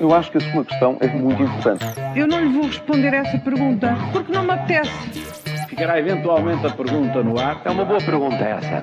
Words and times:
Eu 0.00 0.14
acho 0.14 0.30
que 0.30 0.38
a 0.38 0.52
sua 0.52 0.64
questão 0.64 0.96
é 1.00 1.08
muito 1.08 1.42
importante. 1.42 1.84
Eu 2.14 2.26
não 2.26 2.40
lhe 2.40 2.52
vou 2.52 2.66
responder 2.66 3.14
essa 3.14 3.38
pergunta 3.38 3.96
porque 4.12 4.32
não 4.32 4.44
me 4.44 4.52
apetece. 4.52 4.90
Ficará 5.68 5.98
eventualmente 5.98 6.66
a 6.66 6.70
pergunta 6.70 7.22
no 7.22 7.38
ar. 7.38 7.62
É 7.64 7.70
uma 7.70 7.84
boa 7.84 7.98
pergunta 7.98 8.36
essa. 8.36 8.82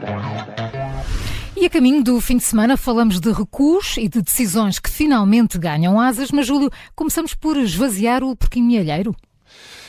E 1.56 1.66
a 1.66 1.70
caminho 1.70 2.04
do 2.04 2.20
fim 2.20 2.38
de 2.38 2.44
semana 2.44 2.76
falamos 2.76 3.20
de 3.20 3.32
recuos 3.32 3.96
e 3.98 4.10
de 4.10 4.22
decisões 4.22 4.78
que 4.78 4.90
finalmente 4.90 5.58
ganham 5.58 6.00
asas, 6.00 6.30
mas 6.30 6.46
Júlio, 6.46 6.70
começamos 6.94 7.34
por 7.34 7.56
esvaziar 7.56 8.24
o 8.24 8.36
porquinho 8.36 8.66
mielheiro. 8.66 9.16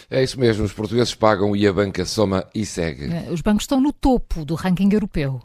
É 0.09 0.23
isso 0.23 0.39
mesmo, 0.39 0.65
os 0.65 0.73
portugueses 0.73 1.15
pagam 1.15 1.57
e 1.57 1.67
a 1.67 1.73
banca 1.73 2.05
soma 2.05 2.47
e 2.55 2.65
segue. 2.65 3.09
Os 3.33 3.41
bancos 3.41 3.65
estão 3.65 3.81
no 3.81 3.93
topo 3.93 4.45
do 4.45 4.55
ranking 4.55 4.89
europeu. 4.93 5.41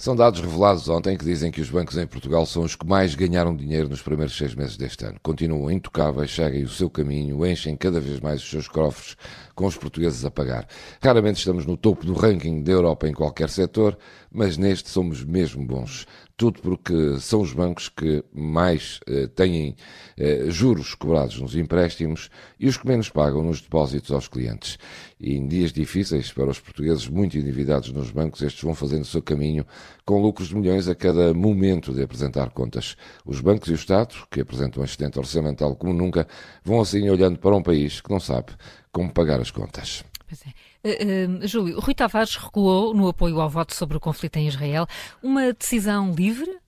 São 0.00 0.16
dados 0.16 0.40
revelados 0.40 0.88
ontem 0.88 1.14
que 1.14 1.26
dizem 1.26 1.50
que 1.50 1.60
os 1.60 1.68
bancos 1.68 1.98
em 1.98 2.06
Portugal 2.06 2.46
são 2.46 2.62
os 2.62 2.74
que 2.74 2.86
mais 2.86 3.14
ganharam 3.14 3.54
dinheiro 3.54 3.86
nos 3.86 4.00
primeiros 4.00 4.34
seis 4.34 4.54
meses 4.54 4.74
deste 4.74 5.04
ano. 5.04 5.20
Continuam 5.22 5.70
intocáveis, 5.70 6.34
seguem 6.34 6.64
o 6.64 6.70
seu 6.70 6.88
caminho, 6.88 7.44
enchem 7.44 7.76
cada 7.76 8.00
vez 8.00 8.18
mais 8.18 8.40
os 8.42 8.48
seus 8.48 8.66
cofres 8.66 9.14
com 9.54 9.66
os 9.66 9.76
portugueses 9.76 10.24
a 10.24 10.30
pagar. 10.30 10.66
Raramente 11.02 11.40
estamos 11.40 11.66
no 11.66 11.76
topo 11.76 12.06
do 12.06 12.14
ranking 12.14 12.62
da 12.62 12.72
Europa 12.72 13.06
em 13.06 13.12
qualquer 13.12 13.50
setor, 13.50 13.98
mas 14.32 14.56
neste 14.56 14.88
somos 14.88 15.22
mesmo 15.22 15.66
bons. 15.66 16.06
Tudo 16.40 16.58
porque 16.62 17.18
são 17.20 17.42
os 17.42 17.52
bancos 17.52 17.90
que 17.90 18.24
mais 18.32 18.98
eh, 19.06 19.26
têm 19.26 19.76
eh, 20.16 20.46
juros 20.48 20.94
cobrados 20.94 21.38
nos 21.38 21.54
empréstimos 21.54 22.30
e 22.58 22.66
os 22.66 22.78
que 22.78 22.88
menos 22.88 23.10
pagam 23.10 23.42
nos 23.42 23.60
depósitos 23.60 24.10
aos 24.10 24.26
clientes. 24.26 24.78
E 25.20 25.34
em 25.34 25.46
dias 25.46 25.70
difíceis 25.70 26.32
para 26.32 26.48
os 26.48 26.58
portugueses 26.58 27.06
muito 27.08 27.36
endividados 27.36 27.92
nos 27.92 28.10
bancos, 28.10 28.40
estes 28.40 28.62
vão 28.62 28.74
fazendo 28.74 29.02
o 29.02 29.06
seu 29.06 29.20
caminho 29.20 29.66
com 30.06 30.22
lucros 30.22 30.48
de 30.48 30.56
milhões 30.56 30.88
a 30.88 30.94
cada 30.94 31.34
momento 31.34 31.92
de 31.92 32.02
apresentar 32.02 32.48
contas. 32.52 32.96
Os 33.22 33.42
bancos 33.42 33.68
e 33.68 33.72
o 33.72 33.74
Estado, 33.74 34.14
que 34.30 34.40
apresentam 34.40 34.80
um 34.80 34.86
excedente 34.86 35.18
orçamental 35.18 35.76
como 35.76 35.92
nunca, 35.92 36.26
vão 36.64 36.80
assim 36.80 37.06
olhando 37.10 37.38
para 37.38 37.54
um 37.54 37.62
país 37.62 38.00
que 38.00 38.10
não 38.10 38.18
sabe 38.18 38.54
como 38.90 39.12
pagar 39.12 39.42
as 39.42 39.50
contas. 39.50 40.02
Pois 40.26 40.40
é. 40.46 40.69
Uh, 40.84 41.42
uh, 41.42 41.46
Júlio, 41.46 41.78
Rui 41.80 41.94
Tavares 41.94 42.36
recuou 42.36 42.94
no 42.94 43.08
apoio 43.08 43.40
ao 43.40 43.50
voto 43.50 43.74
sobre 43.74 43.96
o 43.96 44.00
conflito 44.00 44.36
em 44.36 44.48
Israel. 44.48 44.86
Uma 45.22 45.52
decisão 45.52 46.12
livre? 46.12 46.59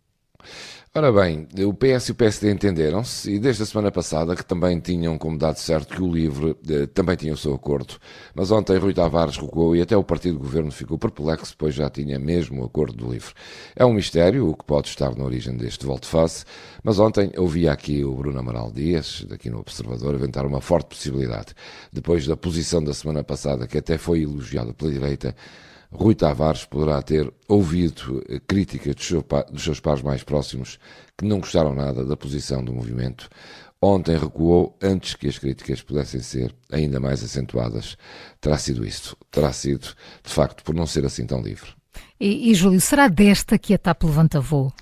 Ora 0.95 1.11
bem, 1.11 1.49
o 1.67 1.73
PS 1.73 2.09
e 2.09 2.13
o 2.13 2.15
PSD 2.15 2.53
entenderam-se 2.53 3.33
e 3.33 3.39
desde 3.39 3.63
a 3.63 3.67
semana 3.67 3.91
passada 3.91 4.37
que 4.37 4.45
também 4.45 4.79
tinham 4.79 5.17
como 5.17 5.39
dado 5.39 5.57
certo 5.57 5.97
que 5.97 6.03
o 6.03 6.13
LIVRE 6.13 6.55
eh, 6.69 6.87
também 6.87 7.17
tinha 7.17 7.33
o 7.33 7.37
seu 7.37 7.55
acordo. 7.55 7.95
Mas 8.35 8.51
ontem 8.51 8.77
Rui 8.77 8.93
Tavares 8.93 9.39
recuou 9.39 9.75
e 9.75 9.81
até 9.81 9.97
o 9.97 10.05
partido 10.05 10.35
do 10.35 10.41
governo 10.41 10.71
ficou 10.71 10.99
perplexo, 10.99 11.55
pois 11.57 11.75
já 11.75 11.89
tinha 11.89 12.19
mesmo 12.19 12.61
o 12.61 12.67
acordo 12.67 12.95
do 12.95 13.11
LIVRE. 13.11 13.33
É 13.75 13.87
um 13.87 13.95
mistério 13.95 14.47
o 14.47 14.55
que 14.55 14.67
pode 14.67 14.89
estar 14.89 15.17
na 15.17 15.25
origem 15.25 15.57
deste 15.57 15.87
volte-face, 15.87 16.45
mas 16.85 16.99
ontem 16.99 17.33
ouvia 17.39 17.73
aqui 17.73 18.05
o 18.05 18.15
Bruno 18.15 18.41
Amaral 18.41 18.71
Dias, 18.71 19.25
daqui 19.27 19.49
no 19.49 19.61
Observador, 19.61 20.15
aventar 20.15 20.45
uma 20.45 20.61
forte 20.61 20.89
possibilidade. 20.89 21.55
Depois 21.91 22.27
da 22.27 22.37
posição 22.37 22.85
da 22.85 22.93
semana 22.93 23.25
passada, 23.25 23.67
que 23.67 23.79
até 23.79 23.97
foi 23.97 24.25
elogiada 24.25 24.75
pela 24.75 24.93
direita, 24.93 25.35
Rui 25.93 26.15
Tavares 26.15 26.65
poderá 26.65 27.01
ter 27.03 27.33
ouvido 27.47 28.25
críticas 28.47 28.95
dos 29.51 29.63
seus 29.63 29.79
pares 29.79 30.03
mais 30.03 30.23
próximos 30.23 30.79
que 31.17 31.25
não 31.25 31.39
gostaram 31.39 31.75
nada 31.75 32.05
da 32.05 32.17
posição 32.17 32.65
do 32.65 32.73
movimento. 32.73 33.29
Ontem 33.81 34.17
recuou 34.17 34.77
antes 34.81 35.15
que 35.15 35.29
as 35.29 35.39
críticas 35.39 35.83
pudessem 35.83 36.21
ser 36.21 36.55
ainda 36.71 37.01
mais 37.01 37.23
acentuadas. 37.23 37.97
Terá 38.41 38.57
sido 38.57 38.87
isso. 38.87 39.17
Terá 39.31 39.53
sido, 39.53 39.89
de 40.23 40.33
facto, 40.33 40.63
por 40.63 40.75
não 40.75 40.87
ser 40.87 41.05
assim 41.05 41.27
tão 41.27 41.43
livre. 41.43 41.71
E, 42.19 42.51
e 42.51 42.55
Júlio, 42.55 42.81
será 42.81 43.09
desta 43.09 43.59
que 43.59 43.75
a 43.75 43.79
TAP 43.79 44.05
levanta 44.05 44.41
voo? 44.41 44.73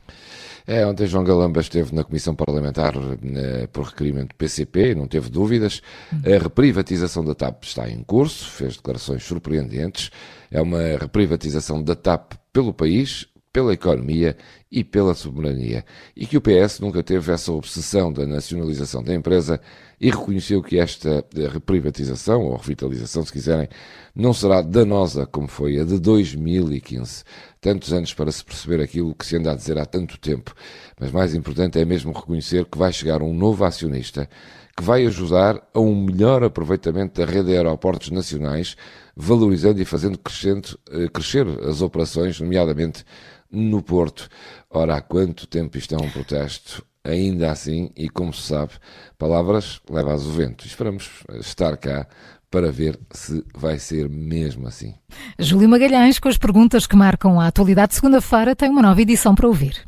É, 0.71 0.87
ontem 0.87 1.05
João 1.05 1.25
Galamba 1.25 1.61
esteve 1.61 1.93
na 1.93 2.05
Comissão 2.05 2.33
Parlamentar 2.33 2.95
eh, 2.95 3.67
por 3.73 3.87
requerimento 3.87 4.29
do 4.29 4.35
PCP, 4.37 4.95
não 4.95 5.09
teve 5.09 5.29
dúvidas. 5.29 5.83
A 6.13 6.41
reprivatização 6.41 7.25
da 7.25 7.35
TAP 7.35 7.65
está 7.65 7.91
em 7.91 8.05
curso, 8.05 8.49
fez 8.49 8.77
declarações 8.77 9.25
surpreendentes. 9.25 10.13
É 10.49 10.63
uma 10.63 10.81
reprivatização 10.97 11.83
da 11.83 11.97
TAP 11.97 12.35
pelo 12.53 12.73
país, 12.73 13.27
pela 13.53 13.75
economia 13.75 14.37
e 14.71 14.85
pela 14.85 15.15
soberania. 15.15 15.85
E 16.17 16.27
que 16.27 16.37
o 16.37 16.41
PS 16.41 16.79
nunca 16.79 17.03
teve 17.03 17.33
essa 17.33 17.51
obsessão 17.53 18.13
da 18.13 18.25
nacionalização 18.25 19.03
da 19.03 19.13
empresa 19.13 19.61
e 20.01 20.11
reconheceu 20.11 20.63
que 20.63 20.79
esta 20.79 21.25
reprivatização, 21.53 22.43
ou 22.43 22.57
revitalização, 22.57 23.25
se 23.25 23.33
quiserem, 23.33 23.69
não 24.15 24.33
será 24.33 24.63
danosa 24.63 25.27
como 25.27 25.49
foi 25.49 25.81
a 25.81 25.85
de 25.85 25.99
2015. 25.99 27.25
Tantos 27.61 27.93
anos 27.93 28.15
para 28.15 28.31
se 28.31 28.45
perceber 28.45 28.81
aquilo 28.81 29.15
que 29.15 29.27
se 29.27 29.37
anda 29.37 29.53
a 29.53 29.57
dizer 29.57 29.77
há 29.79 29.85
tanto 29.85 30.19
tempo. 30.19 30.55
Mas 30.99 31.11
mais 31.11 31.35
importante 31.35 31.79
é 31.79 31.85
mesmo 31.85 32.13
reconhecer 32.13 32.65
que 32.65 32.79
vai 32.79 32.93
chegar 32.93 33.23
um 33.23 33.35
novo 33.35 33.65
acionista 33.65 34.29
que 34.77 34.85
vai 34.85 35.05
ajudar 35.05 35.61
a 35.75 35.81
um 35.81 36.05
melhor 36.05 36.43
aproveitamento 36.43 37.21
da 37.21 37.31
rede 37.31 37.49
de 37.49 37.57
aeroportos 37.57 38.11
nacionais, 38.11 38.77
valorizando 39.15 39.83
e 39.83 39.85
fazendo 39.85 40.17
crescendo, 40.17 40.79
crescer 41.13 41.47
as 41.69 41.83
operações, 41.83 42.41
nomeadamente 42.41 43.05
no 43.51 43.83
Porto. 43.83 44.29
Ora, 44.71 44.97
há 44.97 45.01
quanto 45.01 45.47
tempo 45.47 45.77
isto 45.77 45.95
é 45.95 45.99
um 45.99 46.11
protesto? 46.11 46.85
Ainda 47.03 47.51
assim, 47.51 47.91
e 47.97 48.09
como 48.09 48.33
se 48.33 48.43
sabe, 48.43 48.73
palavras 49.19 49.81
levas 49.91 50.27
o 50.27 50.33
vento. 50.33 50.67
Esperamos 50.67 51.11
estar 51.41 51.77
cá 51.77 52.07
para 52.51 52.71
ver 52.71 52.99
se 53.11 53.45
vai 53.55 53.79
ser 53.79 54.09
mesmo 54.09 54.67
assim. 54.67 54.95
Júlio 55.39 55.69
Magalhães, 55.69 56.19
com 56.19 56.29
as 56.29 56.37
perguntas 56.37 56.87
que 56.87 56.97
marcam 56.97 57.41
a 57.41 57.47
atualidade, 57.47 57.95
segunda-feira 57.95 58.57
tem 58.57 58.69
uma 58.69 58.83
nova 58.83 59.01
edição 59.01 59.35
para 59.35 59.47
ouvir. 59.47 59.85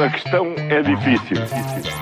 A 0.00 0.08
questão 0.10 0.54
é 0.56 0.82
difícil. 0.82 1.36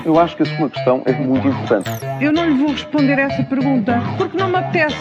Eu 0.04 0.18
acho 0.18 0.36
que 0.36 0.42
a 0.42 0.56
sua 0.56 0.70
questão 0.70 1.02
é 1.06 1.12
muito 1.12 1.48
importante. 1.48 1.90
Eu 2.20 2.32
não 2.32 2.46
lhe 2.46 2.54
vou 2.54 2.72
responder 2.72 3.18
essa 3.18 3.42
pergunta 3.44 4.00
porque 4.18 4.36
não 4.36 4.48
me 4.48 4.56
apetece. 4.56 4.96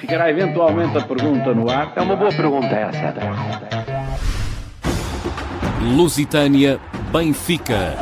Ficará 0.00 0.30
eventualmente 0.30 0.96
a 0.96 1.02
pergunta 1.02 1.54
no 1.54 1.70
ar. 1.70 1.92
É 1.96 2.00
uma 2.00 2.16
boa 2.16 2.30
pergunta 2.30 2.66
essa. 2.66 3.67
Lusitânia, 5.88 6.78
Benfica. 7.10 7.96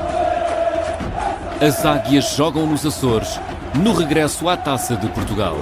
As 1.61 1.87
águias 1.87 2.35
jogam 2.35 2.67
nos 2.67 2.85
Açores 2.85 3.39
no 3.77 3.93
regresso 3.93 4.49
à 4.49 4.57
Taça 4.57 4.97
de 4.97 5.09
Portugal. 5.09 5.57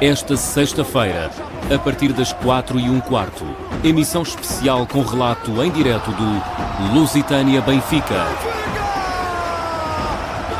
Esta 0.00 0.36
sexta-feira, 0.36 1.30
a 1.74 1.78
partir 1.78 2.12
das 2.12 2.32
4 2.32 2.78
e 2.78 2.88
um 2.88 3.00
quarto, 3.00 3.44
emissão 3.82 4.22
especial 4.22 4.86
com 4.86 5.02
relato 5.02 5.62
em 5.62 5.70
direto 5.70 6.10
do 6.12 6.94
Lusitânia 6.94 7.60
Benfica. 7.60 8.24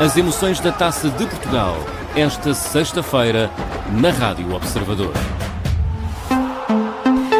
As 0.01 0.17
emoções 0.17 0.59
da 0.59 0.73
Taça 0.73 1.09
de 1.09 1.25
Portugal, 1.25 1.77
esta 2.13 2.53
sexta-feira, 2.53 3.49
na 3.93 4.09
Rádio 4.09 4.53
Observador. 4.53 5.13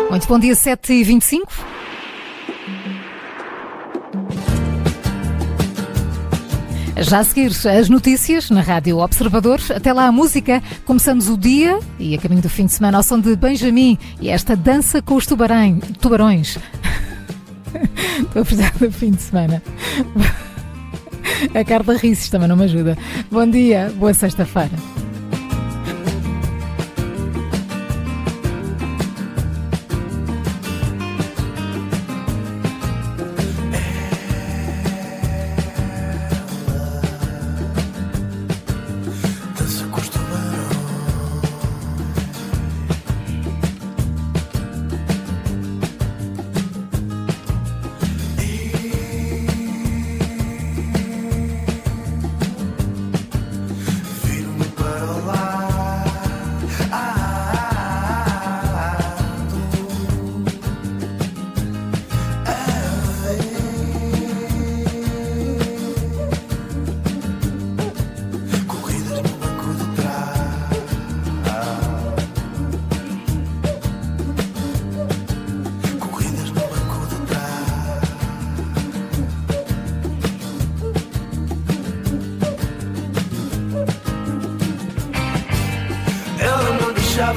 Muito 0.09 0.27
bom 0.29 0.39
dia, 0.39 0.53
7h25. 0.53 1.74
Já 6.97 7.19
a 7.19 7.23
seguir, 7.23 7.51
as 7.67 7.89
notícias 7.89 8.49
na 8.49 8.61
Rádio 8.61 8.99
Observador. 8.99 9.59
Até 9.75 9.91
lá 9.91 10.07
a 10.07 10.11
música. 10.11 10.63
Começamos 10.85 11.27
o 11.27 11.37
dia 11.37 11.79
e 11.99 12.15
a 12.15 12.17
caminho 12.17 12.41
do 12.41 12.49
fim 12.49 12.65
de 12.65 12.71
semana 12.71 12.97
ao 12.97 13.03
som 13.03 13.19
de 13.19 13.35
Benjamin 13.35 13.97
e 14.21 14.29
esta 14.29 14.55
dança 14.55 15.01
com 15.01 15.15
os 15.15 15.25
tubarão, 15.25 15.79
tubarões. 15.99 16.57
Estou 18.19 18.41
a 18.41 18.45
precisar 18.45 18.73
do 18.79 18.89
fim 18.91 19.11
de 19.11 19.21
semana. 19.21 19.61
A 21.53 21.63
Carla 21.65 21.97
Risses 21.97 22.29
também 22.29 22.47
não 22.47 22.55
me 22.55 22.63
ajuda. 22.63 22.97
Bom 23.29 23.45
dia, 23.45 23.91
boa 23.97 24.13
sexta-feira. 24.13 24.71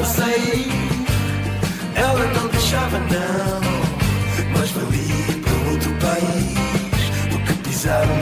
Sair. 0.04 0.66
Ela 1.94 2.26
não 2.34 2.48
deixava, 2.48 2.98
não. 2.98 3.60
Mas 4.58 4.70
valia 4.72 5.38
para 5.40 5.70
outro 5.70 5.92
país 6.00 7.30
do 7.30 7.38
que 7.46 7.52
pisar 7.62 8.04
o 8.04 8.16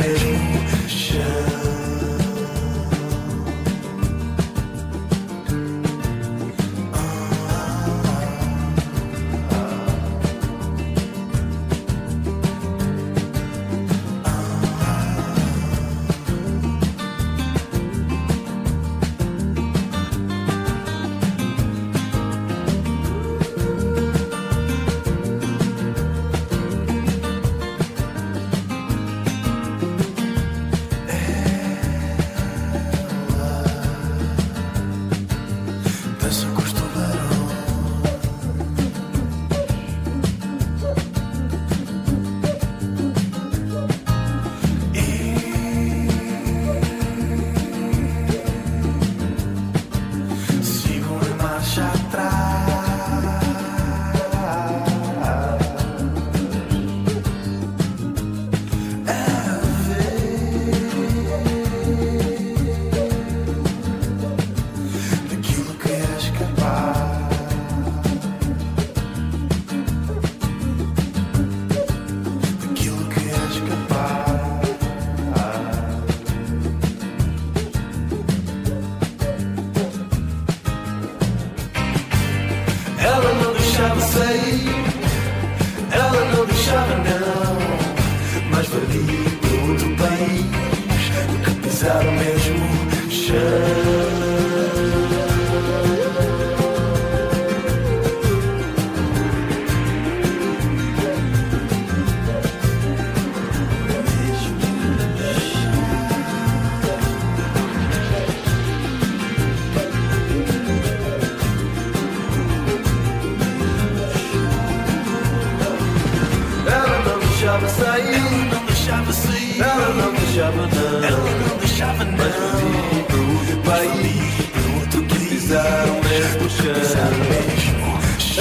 deixava 120.36 120.66
não. 120.66 121.02
Ela 121.02 121.30
não 121.48 121.56
deixava 121.56 122.04
não. 122.04 122.18
Mas 122.18 122.36
um 122.36 123.02
pro 123.04 123.56
país, 123.70 124.34
outro 124.80 125.02
que 125.04 125.18
pisaram 125.18 126.00
mesmo 126.02 126.50
chão. 126.50 126.74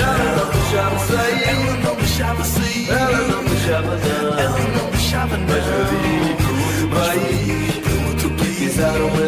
Ela 0.04 0.36
não 0.36 0.48
deixava 0.52 1.00
sair. 1.00 1.44
Ela 1.44 1.78
não 1.78 1.96
deixava 1.96 2.44
sair. 2.44 2.90
Ela 2.90 3.28
não 3.28 3.44
deixava 3.46 3.98
não. 3.98 4.40
Ela 4.40 4.60
não 4.60 4.90
deixava 4.92 5.38
não. 5.38 5.46
Mas 5.48 5.66
um 5.68 6.36
pro 6.36 6.54
outro 6.66 6.88
país, 7.00 8.08
outro 8.08 8.30
que 8.32 8.44
pisaram 8.56 9.10
mesmo 9.12 9.25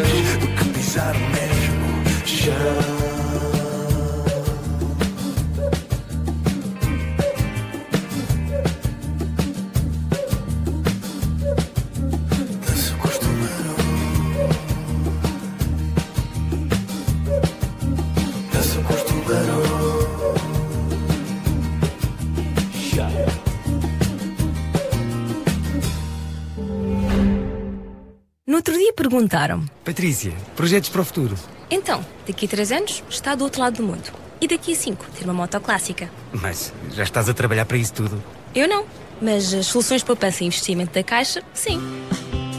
perguntaram 29.10 29.64
Patrícia, 29.84 30.34
projetos 30.56 30.90
para 30.90 31.02
o 31.02 31.06
futuro? 31.06 31.36
Então, 31.70 32.06
daqui 32.26 32.46
a 32.46 32.50
três 32.50 32.72
anos 32.72 33.04
está 33.10 33.36
do 33.36 33.44
outro 33.44 33.62
lado 33.62 33.78
do 33.78 33.84
mundo. 33.84 34.12
E 34.40 34.48
daqui 34.48 34.72
a 34.72 34.76
cinco, 34.76 35.06
ter 35.18 35.26
uma 35.26 35.34
moto 35.34 35.60
clássica. 35.60 36.10
Mas 36.32 36.72
já 36.94 37.04
estás 37.04 37.28
a 37.28 37.34
trabalhar 37.34 37.66
para 37.66 37.78
isso 37.78 37.94
tudo? 37.94 38.22
Eu 38.54 38.68
não. 38.68 38.86
Mas 39.22 39.54
as 39.54 39.66
soluções 39.66 40.02
de 40.02 40.06
poupança 40.06 40.44
e 40.44 40.48
investimento 40.48 40.94
da 40.94 41.04
Caixa, 41.04 41.42
sim. 41.54 41.82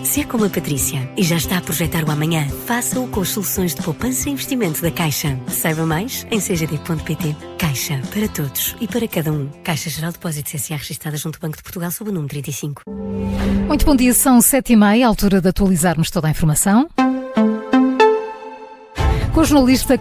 Se 0.08 0.22
é 0.22 0.24
como 0.24 0.46
a 0.46 0.48
Patrícia 0.48 1.06
e 1.18 1.22
já 1.22 1.36
está 1.36 1.58
a 1.58 1.60
projetar 1.60 2.02
o 2.02 2.10
amanhã, 2.10 2.48
faça-o 2.64 3.06
com 3.08 3.20
as 3.20 3.28
soluções 3.28 3.74
de 3.74 3.82
poupança 3.82 4.30
e 4.30 4.32
investimento 4.32 4.80
da 4.80 4.90
Caixa. 4.90 5.38
Saiba 5.48 5.84
mais 5.84 6.26
em 6.30 6.40
cgd.pt. 6.40 7.36
Caixa, 7.58 8.00
para 8.10 8.26
todos 8.26 8.74
e 8.80 8.88
para 8.88 9.06
cada 9.06 9.30
um. 9.30 9.50
Caixa 9.62 9.90
Geral 9.90 10.10
de 10.10 10.16
Depósitos 10.16 10.54
S.A. 10.54 10.78
registrada 10.78 11.18
junto 11.18 11.36
ao 11.36 11.42
Banco 11.42 11.58
de 11.58 11.62
Portugal 11.62 11.90
sob 11.90 12.08
o 12.08 12.12
número 12.14 12.30
35. 12.30 12.84
Muito 13.66 13.84
bom 13.84 13.94
dia, 13.94 14.14
são 14.14 14.40
sete 14.40 14.72
e 14.72 14.76
meia, 14.76 15.06
altura 15.06 15.42
de 15.42 15.48
atualizarmos 15.50 16.10
toda 16.10 16.26
a 16.26 16.30
informação. 16.30 16.88
Com 19.34 19.40
o 19.42 19.44
jornalista 19.44 19.98